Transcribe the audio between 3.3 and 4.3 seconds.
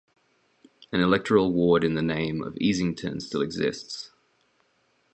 exists.